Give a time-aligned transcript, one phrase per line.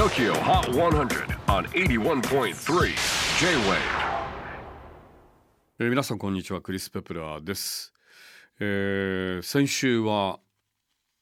[0.00, 2.54] TOKYO HOT 100 on 81.3
[3.38, 3.76] J-WAVE.
[5.78, 7.92] えー皆さんこんにちはクリス・ペプラーです、
[8.60, 10.40] えー先週は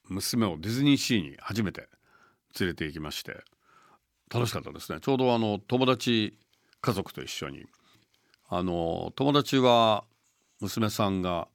[0.07, 1.89] 娘をディズニーシーに初めて
[2.57, 3.41] 連れて行きまして
[4.33, 5.01] 楽しかったですね。
[5.01, 6.37] ちょうどあの友達
[6.79, 7.65] 家族と一緒に。
[8.47, 10.05] あの友達は
[10.61, 11.49] 娘さんが、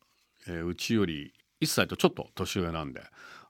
[0.46, 1.32] えーうちより
[1.62, 3.00] 1歳とちょっと年上なんで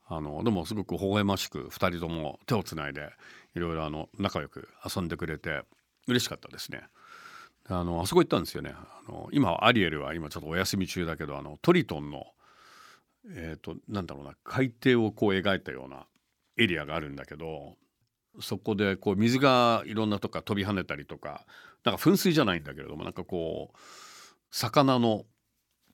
[0.06, 3.10] あのでもすごく微笑ましく2人とも手をつないで
[3.54, 5.62] いろいろあの仲良く遊んでくれて
[6.06, 6.82] 嬉しかったですね。
[7.66, 12.26] あのあそこ行ったんですよねあの今アリエルは今ちょっとお休み中だけどあのトリトンの
[13.34, 16.06] えっ、となんだろうな海底をこう描いたような
[16.58, 17.76] エリアがあるんだけど
[18.40, 21.46] そこでこう水がいろんなとこから飛び跳ねたりとか
[21.84, 23.78] なんか噴水じゃないんだけれどもなんかこう
[24.50, 25.24] 魚の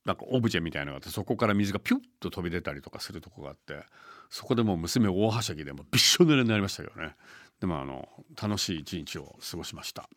[0.04, 3.84] なんかオブジェみたいなのがあってそこから水がピュッと飛び出たりとかするとこがあって
[4.30, 7.14] そこでもう娘大はしゃぎでもびっしょ濡れになりましたけどね
[7.60, 8.08] でもあの
[8.40, 10.08] 楽しい一日を過ごしました。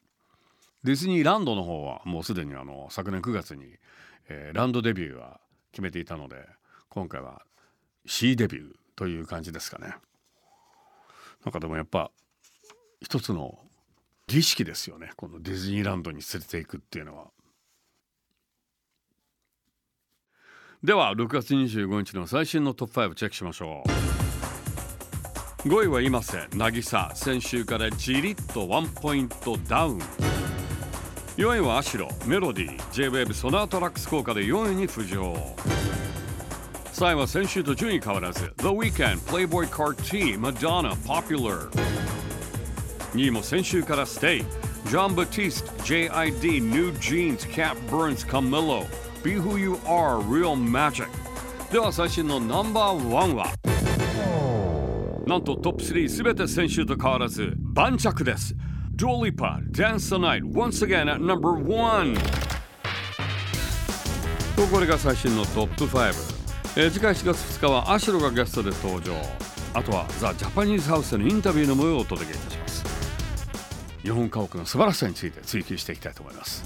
[0.83, 3.75] ディズニーランドの方はもうすでにあの昨年9月に、
[4.27, 5.39] えーランドデビューは
[5.71, 6.45] 決めていたので
[6.89, 7.41] 今回は
[8.05, 9.95] C デビューという感じですかね。
[11.45, 12.11] なんかでもやっぱ
[13.01, 13.59] 一つの
[14.27, 17.27] 儀式ですよねこのディズニーランドに連れていくっていうのは。
[20.83, 23.83] では6月25日の最新のトップ5チェックしましょ
[25.65, 25.69] う。
[25.69, 26.49] 5位は今瀬。
[26.57, 27.09] 渚。
[27.15, 29.99] 先週からじりっとワンポイントダウン。
[31.37, 32.09] 4位はアシロ。
[32.25, 32.91] メロディー。
[32.91, 35.33] J-WAVE ソナートラックス効果で4位に浮上。
[36.91, 38.53] 3位は先週と順位変わらず。
[38.57, 41.69] The Weeknd Playboy Carti Madonna Popular
[43.13, 44.45] 2位も先週から Stay
[44.87, 48.85] John Batiste JID New Jeans Cat Burns Camillo
[49.23, 51.07] Be Who You Are Real Magic.
[51.71, 53.45] では最新のナンバーワンは
[55.25, 58.53] なんとトップ3すべて先週と変わらず盤石です。
[58.97, 62.15] Dua Lipa Dance the Night once again at number one
[64.57, 66.13] とこれが最新のトップ5、
[66.75, 69.13] えー次回4月2日はアシロがゲストで登場。
[69.73, 72.83] あとはザ・ジャパニーズハウスのインタビューの模様をお届けいたします。
[74.01, 76.65] 日本家屋の素晴らしさについて追求していきたいと思います。